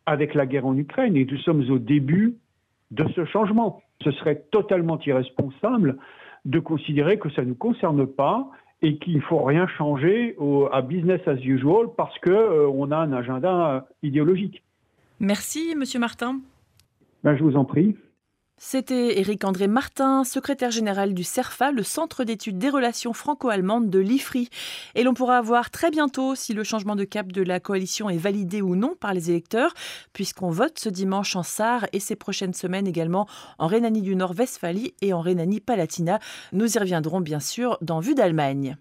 avec 0.06 0.34
la 0.34 0.46
guerre 0.46 0.66
en 0.66 0.76
Ukraine 0.76 1.16
et 1.16 1.24
nous 1.24 1.38
sommes 1.38 1.70
au 1.70 1.78
début 1.78 2.34
de 2.90 3.06
ce 3.14 3.24
changement. 3.24 3.82
Ce 4.02 4.10
serait 4.12 4.42
totalement 4.50 4.98
irresponsable 5.00 5.98
de 6.44 6.58
considérer 6.58 7.18
que 7.18 7.30
ça 7.30 7.42
ne 7.42 7.48
nous 7.48 7.54
concerne 7.54 8.06
pas 8.06 8.50
et 8.82 8.98
qu'il 8.98 9.16
ne 9.16 9.20
faut 9.20 9.42
rien 9.42 9.66
changer 9.78 10.34
au, 10.38 10.68
à 10.72 10.82
business 10.82 11.20
as 11.26 11.36
usual 11.36 11.86
parce 11.96 12.18
qu'on 12.18 12.30
euh, 12.30 12.90
a 12.90 12.98
un 12.98 13.12
agenda 13.12 13.86
idéologique. 14.02 14.62
Merci, 15.20 15.74
Monsieur 15.78 16.00
Martin. 16.00 16.40
Ben, 17.22 17.36
je 17.36 17.44
vous 17.44 17.56
en 17.56 17.64
prie. 17.64 17.96
C'était 18.64 19.18
Éric-André 19.18 19.66
Martin, 19.66 20.22
secrétaire 20.22 20.70
général 20.70 21.14
du 21.14 21.24
CERFA, 21.24 21.72
le 21.72 21.82
Centre 21.82 22.22
d'études 22.22 22.58
des 22.58 22.70
relations 22.70 23.12
franco-allemandes 23.12 23.90
de 23.90 23.98
l'IFRI. 23.98 24.50
Et 24.94 25.02
l'on 25.02 25.14
pourra 25.14 25.42
voir 25.42 25.72
très 25.72 25.90
bientôt 25.90 26.36
si 26.36 26.54
le 26.54 26.62
changement 26.62 26.94
de 26.94 27.02
cap 27.02 27.32
de 27.32 27.42
la 27.42 27.58
coalition 27.58 28.08
est 28.08 28.18
validé 28.18 28.62
ou 28.62 28.76
non 28.76 28.94
par 28.94 29.14
les 29.14 29.30
électeurs, 29.30 29.74
puisqu'on 30.12 30.50
vote 30.50 30.78
ce 30.78 30.88
dimanche 30.88 31.34
en 31.34 31.42
Sarre 31.42 31.86
et 31.92 31.98
ces 31.98 32.14
prochaines 32.14 32.54
semaines 32.54 32.86
également 32.86 33.26
en 33.58 33.66
Rhénanie 33.66 34.00
du 34.00 34.14
Nord-Westphalie 34.14 34.94
et 35.02 35.12
en 35.12 35.20
Rhénanie-Palatina. 35.20 36.20
Nous 36.52 36.76
y 36.76 36.78
reviendrons 36.78 37.20
bien 37.20 37.40
sûr 37.40 37.78
dans 37.82 37.98
Vue 37.98 38.14
d'Allemagne. 38.14 38.76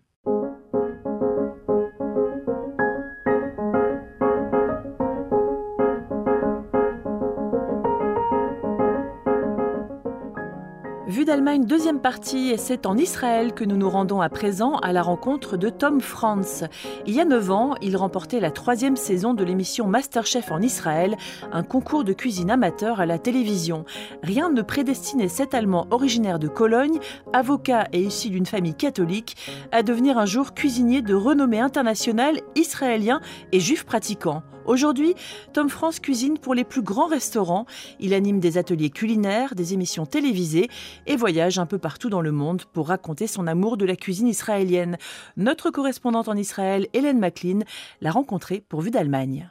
Vue 11.32 11.38
d'Allemagne, 11.38 11.64
deuxième 11.64 12.02
partie, 12.02 12.50
et 12.50 12.58
c'est 12.58 12.86
en 12.86 12.98
Israël 12.98 13.54
que 13.54 13.64
nous 13.64 13.78
nous 13.78 13.90
rendons 13.90 14.20
à 14.20 14.28
présent 14.28 14.76
à 14.80 14.92
la 14.92 15.02
rencontre 15.02 15.56
de 15.56 15.70
Tom 15.70 16.02
Franz. 16.02 16.68
Il 17.08 17.14
y 17.14 17.22
a 17.22 17.26
neuf 17.26 17.50
ans, 17.52 17.76
il 17.82 17.96
remportait 17.96 18.42
la 18.42 18.52
troisième 18.52 18.98
saison 18.98 19.34
de 19.34 19.46
l'émission 19.46 19.88
Masterchef 19.88 20.52
en 20.52 20.60
Israël, 20.60 21.16
un 21.54 21.64
concours 21.64 22.04
de 22.04 22.12
cuisine 22.12 22.52
amateur 22.52 23.00
à 23.00 23.06
la 23.06 23.18
télévision. 23.18 23.86
Rien 24.24 24.50
ne 24.50 24.62
prédestinait 24.62 25.30
cet 25.30 25.54
Allemand 25.54 25.88
originaire 25.90 26.38
de 26.38 26.50
Cologne, 26.50 27.00
avocat 27.32 27.88
et 27.94 28.02
issu 28.02 28.30
d'une 28.30 28.46
famille 28.46 28.76
catholique, 28.76 29.38
à 29.72 29.84
devenir 29.84 30.18
un 30.18 30.26
jour 30.26 30.54
cuisinier 30.54 31.02
de 31.02 31.14
renommée 31.14 31.62
internationale 31.62 32.42
israélien 32.56 33.22
et 33.54 33.62
juif 33.62 33.86
pratiquant. 33.86 34.44
Aujourd'hui, 34.66 35.16
Tom 35.54 35.70
France 35.70 36.00
cuisine 36.00 36.38
pour 36.38 36.54
les 36.54 36.64
plus 36.64 36.82
grands 36.82 37.08
restaurants. 37.08 37.66
Il 38.00 38.14
anime 38.14 38.40
des 38.40 38.58
ateliers 38.58 38.90
culinaires, 38.90 39.56
des 39.56 39.74
émissions 39.74 40.06
télévisées 40.06 40.70
et 41.08 41.16
voyage 41.16 41.60
un 41.60 41.66
peu 41.66 41.78
partout 41.78 42.10
dans 42.10 42.22
le 42.22 42.32
monde 42.32 42.64
pour 42.72 42.88
raconter 42.90 43.28
son 43.28 43.48
amour 43.48 43.78
de 43.78 43.86
la 43.86 43.96
cuisine 43.96 44.28
israélienne. 44.28 44.98
Notre 45.36 45.72
correspondante 45.72 46.28
en 46.28 46.36
Israël, 46.36 46.88
Hélène 46.94 47.20
McLean, 47.20 47.60
l'a 48.02 48.12
rencontré 48.12 48.64
pour 48.68 48.82
Vue 48.82 48.92
d'Allemagne. 48.92 49.50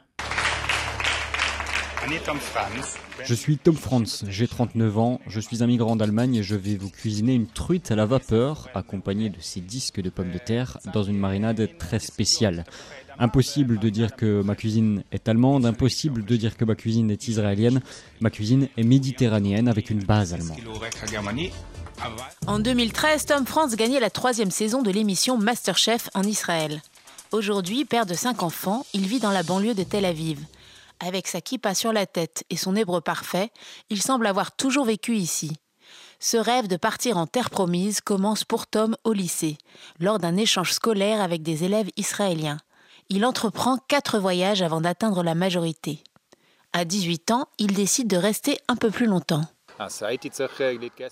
Je 3.23 3.33
suis 3.35 3.57
Tom 3.57 3.75
Franz, 3.75 4.25
j'ai 4.27 4.47
39 4.47 4.97
ans, 4.97 5.21
je 5.27 5.39
suis 5.39 5.63
un 5.63 5.67
migrant 5.67 5.95
d'Allemagne 5.95 6.35
et 6.35 6.43
je 6.43 6.55
vais 6.55 6.75
vous 6.75 6.89
cuisiner 6.89 7.35
une 7.35 7.47
truite 7.47 7.91
à 7.91 7.95
la 7.95 8.07
vapeur 8.07 8.69
accompagnée 8.73 9.29
de 9.29 9.39
ces 9.39 9.61
disques 9.61 10.01
de 10.01 10.09
pommes 10.09 10.31
de 10.31 10.39
terre 10.39 10.79
dans 10.93 11.03
une 11.03 11.17
marinade 11.17 11.77
très 11.77 11.99
spéciale. 11.99 12.65
Impossible 13.19 13.79
de 13.79 13.89
dire 13.89 14.15
que 14.15 14.41
ma 14.41 14.55
cuisine 14.55 15.03
est 15.11 15.27
allemande, 15.27 15.65
impossible 15.65 16.25
de 16.25 16.35
dire 16.35 16.57
que 16.57 16.65
ma 16.65 16.75
cuisine 16.75 17.11
est 17.11 17.27
israélienne. 17.27 17.81
Ma 18.19 18.29
cuisine 18.29 18.67
est 18.77 18.83
méditerranéenne 18.83 19.67
avec 19.67 19.89
une 19.89 20.03
base 20.03 20.33
allemande. 20.33 20.57
En 22.47 22.59
2013, 22.59 23.25
Tom 23.25 23.45
Franz 23.45 23.75
gagnait 23.75 23.99
la 23.99 24.09
troisième 24.09 24.51
saison 24.51 24.81
de 24.81 24.91
l'émission 24.91 25.37
Masterchef 25.37 26.09
en 26.13 26.23
Israël. 26.23 26.81
Aujourd'hui, 27.31 27.85
père 27.85 28.05
de 28.05 28.13
cinq 28.13 28.43
enfants, 28.43 28.85
il 28.93 29.05
vit 29.05 29.19
dans 29.19 29.31
la 29.31 29.43
banlieue 29.43 29.75
de 29.75 29.83
Tel 29.83 30.05
Aviv. 30.05 30.39
Avec 30.99 31.27
sa 31.27 31.41
kippa 31.41 31.73
sur 31.73 31.93
la 31.93 32.05
tête 32.05 32.43
et 32.49 32.57
son 32.57 32.75
hébreu 32.75 33.01
parfait, 33.01 33.51
il 33.89 34.01
semble 34.01 34.27
avoir 34.27 34.51
toujours 34.51 34.85
vécu 34.85 35.15
ici. 35.15 35.51
Ce 36.19 36.37
rêve 36.37 36.67
de 36.67 36.77
partir 36.77 37.17
en 37.17 37.25
terre 37.25 37.49
promise 37.49 38.01
commence 38.01 38.43
pour 38.43 38.67
Tom 38.67 38.95
au 39.03 39.13
lycée, 39.13 39.57
lors 39.99 40.19
d'un 40.19 40.37
échange 40.37 40.73
scolaire 40.73 41.21
avec 41.21 41.41
des 41.41 41.63
élèves 41.63 41.89
israéliens 41.97 42.57
il 43.11 43.25
entreprend 43.25 43.77
quatre 43.89 44.19
voyages 44.19 44.61
avant 44.61 44.79
d'atteindre 44.79 45.21
la 45.21 45.35
majorité. 45.35 46.01
À 46.71 46.85
18 46.85 47.31
ans, 47.31 47.49
il 47.59 47.73
décide 47.73 48.07
de 48.07 48.15
rester 48.15 48.57
un 48.69 48.77
peu 48.77 48.89
plus 48.89 49.05
longtemps. 49.05 49.43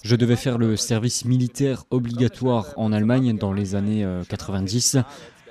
Je 0.03 0.15
devais 0.15 0.37
faire 0.37 0.57
le 0.57 0.77
service 0.77 1.25
militaire 1.25 1.83
obligatoire 1.91 2.67
en 2.77 2.93
Allemagne 2.93 3.37
dans 3.37 3.51
les 3.51 3.75
années 3.75 4.07
90. 4.29 4.95
Euh, 4.95 5.01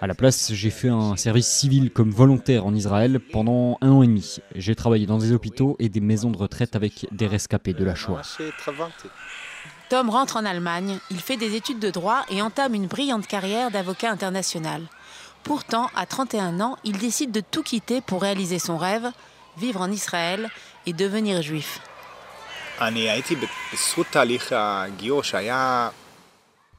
à 0.00 0.06
la 0.06 0.14
place, 0.14 0.52
j'ai 0.54 0.70
fait 0.70 0.88
un 0.88 1.16
service 1.16 1.48
civil 1.48 1.90
comme 1.90 2.12
volontaire 2.12 2.64
en 2.64 2.74
Israël 2.74 3.20
pendant 3.20 3.76
un 3.82 3.90
an 3.90 4.02
et 4.02 4.06
demi. 4.06 4.38
J'ai 4.54 4.74
travaillé 4.74 5.04
dans 5.04 5.18
des 5.18 5.32
hôpitaux 5.32 5.76
et 5.78 5.90
des 5.90 6.00
maisons 6.00 6.30
de 6.30 6.38
retraite 6.38 6.76
avec 6.76 7.06
des 7.12 7.26
rescapés 7.26 7.74
de 7.74 7.84
la 7.84 7.94
Shoah. 7.94 8.22
Tom 9.90 10.08
rentre 10.08 10.36
en 10.36 10.46
Allemagne, 10.46 10.98
il 11.10 11.20
fait 11.20 11.36
des 11.36 11.56
études 11.56 11.78
de 11.78 11.90
droit 11.90 12.24
et 12.30 12.40
entame 12.40 12.74
une 12.74 12.86
brillante 12.86 13.26
carrière 13.26 13.70
d'avocat 13.70 14.10
international. 14.10 14.82
Pourtant, 15.48 15.88
à 15.96 16.04
31 16.04 16.60
ans, 16.60 16.76
il 16.84 16.98
décide 16.98 17.32
de 17.32 17.40
tout 17.40 17.62
quitter 17.62 18.02
pour 18.02 18.20
réaliser 18.20 18.58
son 18.58 18.76
rêve, 18.76 19.10
vivre 19.56 19.80
en 19.80 19.90
Israël 19.90 20.50
et 20.84 20.92
devenir 20.92 21.40
juif. 21.40 21.80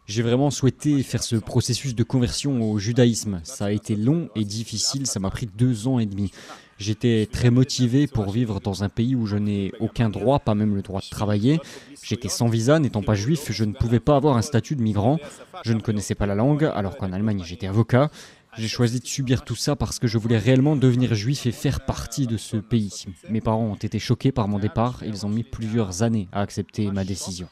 J'ai 0.05 0.21
vraiment 0.21 0.51
souhaité 0.51 1.01
faire 1.01 1.23
ce 1.23 1.35
processus 1.35 1.95
de 1.95 2.03
conversion 2.03 2.61
au 2.61 2.77
judaïsme. 2.77 3.41
Ça 3.43 3.65
a 3.65 3.71
été 3.71 3.95
long 3.95 4.29
et 4.35 4.43
difficile, 4.43 5.07
ça 5.07 5.19
m'a 5.19 5.31
pris 5.31 5.47
deux 5.47 5.87
ans 5.87 5.97
et 5.97 6.05
demi. 6.05 6.31
J'étais 6.77 7.27
très 7.29 7.49
motivé 7.49 8.07
pour 8.07 8.29
vivre 8.29 8.61
dans 8.61 8.83
un 8.83 8.89
pays 8.89 9.13
où 9.13 9.25
je 9.25 9.35
n'ai 9.35 9.73
aucun 9.79 10.09
droit, 10.09 10.39
pas 10.39 10.55
même 10.55 10.75
le 10.75 10.81
droit 10.81 11.01
de 11.01 11.09
travailler. 11.09 11.59
J'étais 12.01 12.29
sans 12.29 12.47
visa, 12.47 12.79
n'étant 12.79 13.03
pas 13.03 13.15
juif, 13.15 13.51
je 13.51 13.65
ne 13.65 13.73
pouvais 13.73 13.99
pas 13.99 14.15
avoir 14.15 14.37
un 14.37 14.41
statut 14.41 14.77
de 14.77 14.81
migrant. 14.81 15.19
Je 15.63 15.73
ne 15.73 15.81
connaissais 15.81 16.15
pas 16.15 16.25
la 16.25 16.35
langue, 16.35 16.63
alors 16.63 16.95
qu'en 16.95 17.11
Allemagne 17.11 17.41
j'étais 17.43 17.67
avocat. 17.67 18.09
J'ai 18.57 18.67
choisi 18.67 18.99
de 18.99 19.05
subir 19.05 19.45
tout 19.45 19.55
ça 19.55 19.75
parce 19.75 19.99
que 19.99 20.07
je 20.07 20.17
voulais 20.17 20.37
réellement 20.37 20.75
devenir 20.75 21.13
juif 21.13 21.45
et 21.45 21.51
faire 21.51 21.81
partie 21.81 22.27
de 22.27 22.37
ce 22.37 22.57
pays. 22.57 23.05
Mes 23.29 23.41
parents 23.41 23.63
ont 23.63 23.75
été 23.75 23.99
choqués 23.99 24.31
par 24.31 24.47
mon 24.47 24.59
départ 24.59 25.03
et 25.03 25.07
ils 25.07 25.25
ont 25.25 25.29
mis 25.29 25.43
plusieurs 25.43 26.03
années 26.03 26.27
à 26.31 26.41
accepter 26.41 26.91
ma 26.91 27.03
décision. 27.03 27.47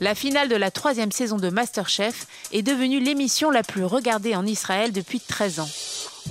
La 0.00 0.14
finale 0.14 0.48
de 0.48 0.56
la 0.56 0.70
troisième 0.70 1.12
saison 1.12 1.36
de 1.36 1.48
Masterchef 1.48 2.26
est 2.52 2.62
devenue 2.62 2.98
l'émission 3.00 3.50
la 3.50 3.62
plus 3.62 3.84
regardée 3.84 4.34
en 4.34 4.44
Israël 4.44 4.92
depuis 4.92 5.20
13 5.20 5.60
ans. 5.60 5.70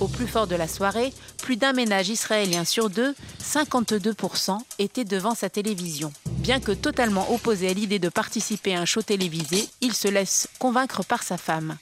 Au 0.00 0.08
plus 0.08 0.26
fort 0.26 0.46
de 0.46 0.56
la 0.56 0.68
soirée, 0.68 1.12
plus 1.38 1.56
d'un 1.56 1.72
ménage 1.72 2.08
israélien 2.08 2.64
sur 2.64 2.90
deux, 2.90 3.14
52%, 3.42 4.58
était 4.78 5.04
devant 5.04 5.34
sa 5.34 5.48
télévision. 5.48 6.12
Bien 6.44 6.60
que 6.60 6.72
totalement 6.72 7.32
opposé 7.32 7.70
à 7.70 7.72
l'idée 7.72 7.98
de 7.98 8.10
participer 8.10 8.74
à 8.74 8.80
un 8.82 8.84
show 8.84 9.00
télévisé, 9.00 9.66
il 9.80 9.94
se 9.94 10.08
laisse 10.08 10.46
convaincre 10.58 11.02
par 11.02 11.22
sa 11.22 11.38
femme. 11.38 11.78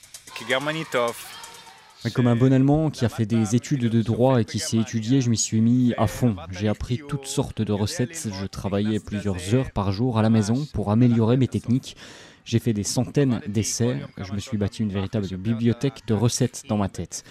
Comme 2.13 2.27
un 2.27 2.35
bon 2.37 2.53
Allemand 2.53 2.89
qui 2.89 3.03
a 3.03 3.09
fait 3.09 3.25
des 3.25 3.57
études 3.57 3.89
de 3.89 4.01
droit 4.01 4.39
et 4.39 4.45
qui 4.45 4.59
s'est 4.59 4.77
étudié, 4.77 5.19
je 5.19 5.29
m'y 5.29 5.35
suis 5.35 5.59
mis 5.59 5.93
à 5.97 6.07
fond. 6.07 6.37
J'ai 6.49 6.69
appris 6.69 7.01
toutes 7.09 7.25
sortes 7.25 7.61
de 7.61 7.73
recettes. 7.73 8.29
Je 8.31 8.45
travaillais 8.45 9.01
plusieurs 9.01 9.53
heures 9.53 9.71
par 9.71 9.91
jour 9.91 10.17
à 10.17 10.21
la 10.21 10.29
maison 10.29 10.65
pour 10.73 10.91
améliorer 10.91 11.35
mes 11.35 11.49
techniques. 11.49 11.97
J'ai 12.45 12.59
fait 12.59 12.71
des 12.71 12.83
centaines 12.83 13.41
d'essais. 13.45 13.97
Je 14.17 14.31
me 14.31 14.39
suis 14.39 14.57
bâti 14.57 14.81
une 14.81 14.93
véritable 14.93 15.27
bibliothèque 15.35 16.03
de 16.07 16.13
recettes 16.13 16.63
dans 16.69 16.77
ma 16.77 16.87
tête. 16.87 17.25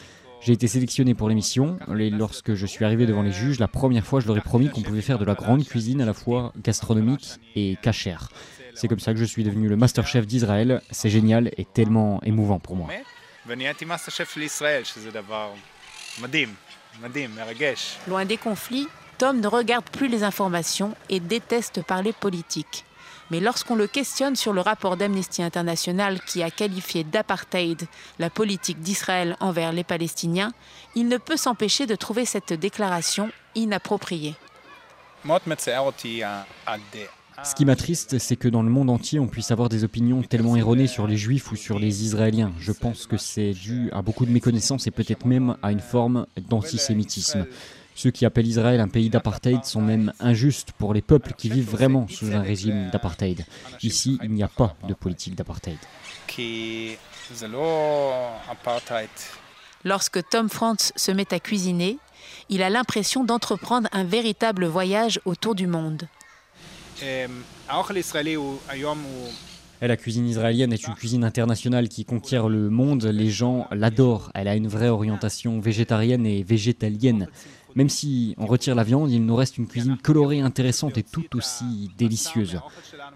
J'ai 0.45 0.55
été 0.55 0.67
sélectionné 0.67 1.15
pour 1.15 1.29
l'émission. 1.29 1.79
Lorsque 1.89 2.55
je 2.55 2.67
suis 2.67 2.85
arrivé 2.85 3.07
devant 3.07 3.23
les 3.23 3.31
juges, 3.31 3.61
la 3.61 3.69
première 3.69 4.05
fois, 4.05 4.21
je 4.21 4.27
leur 4.27 4.37
ai 4.37 4.41
promis 4.41 4.69
qu'on 4.69 4.83
pouvait 4.83 5.03
faire 5.03 5.19
de 5.19 5.25
la 5.25 5.35
grande 5.35 5.65
cuisine 5.65 6.01
à 6.01 6.05
la 6.05 6.15
fois 6.15 6.53
gastronomique 6.63 7.39
et 7.55 7.77
cachère. 7.81 8.29
C'est 8.75 8.89
comme 8.89 8.99
ça 8.99 9.13
que 9.13 9.19
je 9.19 9.25
suis 9.25 9.45
devenu 9.45 9.69
le 9.69 9.77
master 9.77 10.07
chef 10.07 10.27
d'Israël. 10.27 10.83
C'est 10.91 11.11
génial 11.11 11.53
et 11.57 11.65
tellement 11.65 12.21
émouvant 12.25 12.59
pour 12.59 12.75
moi. 12.75 12.89
Loin 18.09 18.25
des 18.25 18.37
conflits, 18.37 18.89
Tom 19.19 19.41
ne 19.41 19.47
regarde 19.47 19.89
plus 19.91 20.09
les 20.09 20.25
informations 20.25 20.97
et 21.09 21.21
déteste 21.21 21.83
parler 21.85 22.13
politique. 22.13 22.85
Mais 23.33 23.41
lorsqu'on 23.41 23.77
le 23.77 23.87
questionne 23.87 24.37
sur 24.37 24.53
le 24.53 24.61
rapport 24.61 24.99
d'Amnesty 24.99 25.43
International 25.43 26.21
qui 26.21 26.43
a 26.43 26.51
qualifié 26.51 27.03
d'apartheid 27.03 27.87
la 28.19 28.29
politique 28.29 28.81
d'Israël 28.81 29.39
envers 29.41 29.73
les 29.73 29.85
Palestiniens, 29.85 30.53
il 30.95 31.09
ne 31.09 31.17
peut 31.17 31.39
s'empêcher 31.39 31.87
de 31.87 31.95
trouver 31.95 32.27
cette 32.27 32.53
déclaration 32.53 33.31
inappropriée. 33.55 34.35
Ce 37.43 37.55
qui 37.55 37.65
m'attriste, 37.65 38.19
c'est 38.19 38.37
que 38.37 38.49
dans 38.49 38.63
le 38.63 38.69
monde 38.69 38.91
entier, 38.91 39.19
on 39.19 39.29
puisse 39.29 39.51
avoir 39.51 39.71
des 39.71 39.83
opinions 39.83 40.23
tellement 40.23 40.55
erronées 40.55 40.87
sur 40.87 41.07
les 41.07 41.17
juifs 41.17 41.51
ou 41.53 41.57
sur 41.57 41.79
les 41.79 42.05
Israéliens. 42.05 42.53
Je 42.59 42.73
pense 42.73 43.07
que 43.07 43.17
c'est 43.17 43.53
dû 43.53 43.89
à 43.93 44.03
beaucoup 44.03 44.27
de 44.27 44.31
méconnaissances 44.31 44.87
et 44.87 44.91
peut-être 44.91 45.25
même 45.25 45.57
à 45.63 45.73
une 45.73 45.81
forme 45.81 46.27
d'antisémitisme. 46.51 47.47
Ceux 47.95 48.11
qui 48.11 48.25
appellent 48.25 48.47
Israël 48.47 48.81
un 48.81 48.89
pays 48.89 49.11
d'apartheid 49.11 49.65
sont 49.65 49.83
même 49.83 50.13
injustes 50.21 50.73
pour 50.73 50.95
les 50.95 51.03
peuples 51.03 51.33
qui 51.37 51.51
vivent 51.51 51.71
vraiment 51.71 52.09
sous 52.09 52.33
un 52.33 52.41
régime 52.41 52.91
d'apartheid. 52.91 53.45
Ici, 53.83 54.19
il 54.23 54.31
n'y 54.31 54.43
a 54.43 54.49
pas 54.49 54.75
de 54.89 54.95
politique 54.95 55.35
d'apartheid. 55.35 55.79
Lorsque 59.85 60.29
Tom 60.29 60.49
France 60.49 60.93
se 60.97 61.13
met 61.13 61.35
à 61.35 61.41
cuisiner, 61.41 61.99
il 62.49 62.63
a 62.63 62.71
l'impression 62.71 63.25
d'entreprendre 63.25 63.89
un 63.93 64.05
véritable 64.05 64.67
voyage 64.67 65.21
autour 65.25 65.55
du 65.55 65.67
monde. 65.67 66.09
La 69.81 69.97
cuisine 69.97 70.29
israélienne 70.29 70.73
est 70.73 70.87
une 70.87 70.95
cuisine 70.95 71.25
internationale 71.25 71.89
qui 71.89 72.05
conquiert 72.05 72.49
le 72.49 72.71
monde. 72.71 73.05
Les 73.05 73.31
gens 73.31 73.67
l'adorent. 73.73 74.31
Elle 74.35 74.47
a 74.47 74.55
une 74.55 74.69
vraie 74.69 74.91
orientation 74.91 75.59
végétarienne 75.59 76.25
et 76.25 76.45
végétalienne. 76.45 77.27
Même 77.75 77.89
si 77.89 78.35
on 78.39 78.47
retire 78.47 78.75
la 78.75 78.85
viande, 78.85 79.11
il 79.11 79.25
nous 79.25 79.35
reste 79.35 79.59
une 79.59 79.67
cuisine 79.67 79.97
colorée, 79.97 80.41
intéressante 80.41 80.99
et 80.99 81.03
tout 81.03 81.37
aussi 81.37 81.91
délicieuse. 81.97 82.61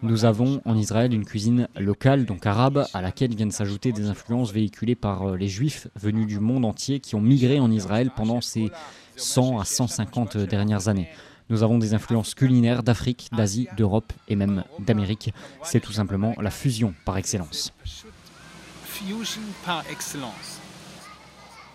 Nous 0.03 0.25
avons 0.25 0.61
en 0.65 0.77
Israël 0.77 1.13
une 1.13 1.25
cuisine 1.25 1.69
locale, 1.77 2.25
donc 2.25 2.47
arabe, 2.47 2.87
à 2.95 3.03
laquelle 3.03 3.35
viennent 3.35 3.51
s'ajouter 3.51 3.93
des 3.93 4.09
influences 4.09 4.53
véhiculées 4.53 4.95
par 4.95 5.23
euh, 5.23 5.37
les 5.37 5.49
juifs 5.49 5.89
venus 5.97 6.27
du 6.27 6.41
monde 6.41 6.65
entier 6.65 7.01
qui 7.01 7.15
ont 7.15 7.21
migré 7.21 7.61
en 7.61 7.71
Israël 7.71 8.11
pendant 8.15 8.41
ces 8.41 8.71
100 9.17 9.59
à 9.59 9.65
150 9.65 10.37
dernières 10.37 10.89
années. 10.89 11.09
Nous 11.49 11.63
avons 11.63 11.79
des 11.79 11.95
influences 11.95 12.35
culinaires 12.35 12.83
d'Afrique, 12.83 13.29
d'Asie, 13.33 13.69
d'Europe 13.77 14.13
et 14.29 14.37
même 14.37 14.65
d'Amérique. 14.81 15.33
C'est 15.63 15.81
tout 15.81 15.93
simplement 15.93 16.35
la 16.41 16.51
fusion 16.51 16.93
par 17.05 17.17
excellence. 17.17 17.73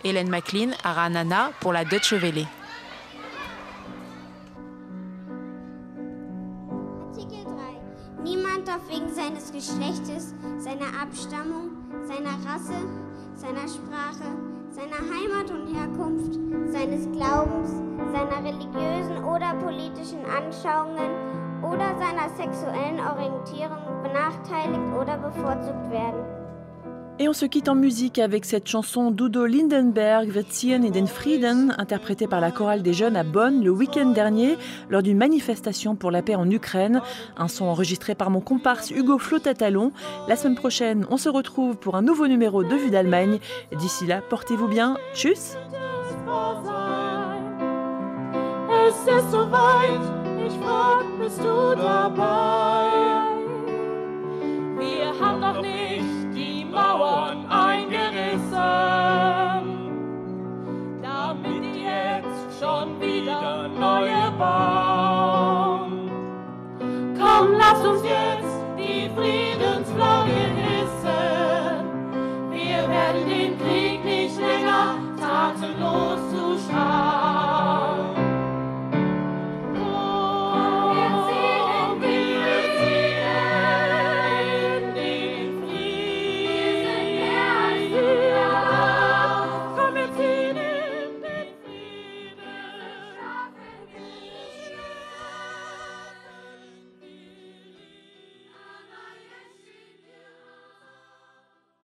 Hélène 0.03 0.29
McLean 0.29 0.71
à 0.83 0.93
Ranana 0.93 1.51
pour 1.59 1.71
la 1.71 1.85
Deutsche 1.85 2.13
Welle. 2.13 2.47
Geschlechtes, 9.61 10.33
seiner 10.57 10.89
Abstammung, 11.03 11.69
seiner 12.07 12.33
Rasse, 12.49 12.81
seiner 13.35 13.67
Sprache, 13.67 14.25
seiner 14.71 14.97
Heimat 14.97 15.51
und 15.51 15.67
Herkunft, 15.67 16.33
seines 16.73 17.05
Glaubens, 17.11 17.69
seiner 18.11 18.43
religiösen 18.43 19.23
oder 19.23 19.53
politischen 19.53 20.25
Anschauungen 20.25 21.61
oder 21.61 21.95
seiner 21.99 22.27
sexuellen 22.35 22.99
Orientierung 23.01 24.01
benachteiligt 24.01 24.97
oder 24.99 25.17
bevorzugt 25.17 25.91
werden. 25.91 26.40
Et 27.19 27.29
on 27.29 27.33
se 27.33 27.45
quitte 27.45 27.69
en 27.69 27.75
musique 27.75 28.17
avec 28.17 28.45
cette 28.45 28.67
chanson 28.67 29.11
d'Udo 29.11 29.45
Lindenberg, 29.45 30.29
Wir 30.33 30.43
ziehen 30.49 30.83
in 30.83 30.89
den 30.89 31.07
Frieden, 31.07 31.75
interprétée 31.77 32.27
par 32.27 32.41
la 32.41 32.51
chorale 32.51 32.81
des 32.81 32.93
jeunes 32.93 33.15
à 33.15 33.23
Bonn 33.23 33.63
le 33.63 33.69
week-end 33.69 34.09
dernier 34.09 34.57
lors 34.89 35.03
d'une 35.03 35.17
manifestation 35.17 35.95
pour 35.95 36.09
la 36.09 36.23
paix 36.23 36.35
en 36.35 36.49
Ukraine. 36.49 37.01
Un 37.37 37.47
son 37.47 37.65
enregistré 37.65 38.15
par 38.15 38.31
mon 38.31 38.39
comparse 38.39 38.89
Hugo 38.89 39.19
Flotatalon. 39.19 39.91
La 40.27 40.35
semaine 40.35 40.55
prochaine, 40.55 41.05
on 41.11 41.17
se 41.17 41.29
retrouve 41.29 41.77
pour 41.77 41.95
un 41.95 42.01
nouveau 42.01 42.27
numéro 42.27 42.63
de 42.63 42.75
Vue 42.75 42.89
d'Allemagne. 42.89 43.37
D'ici 43.77 44.07
là, 44.07 44.21
portez-vous 44.27 44.67
bien. 44.67 44.97
Tchuss! 45.13 45.57
Mauern 56.71 57.45
eingerissen, 57.49 58.49
damit 61.01 61.75
jetzt 61.75 62.59
schon 62.59 62.99
wieder 63.01 63.67
neue 63.67 64.31
bauen. 64.37 66.09
Komm, 67.19 67.53
lass 67.57 67.85
uns 67.85 68.03
jetzt 68.03 68.50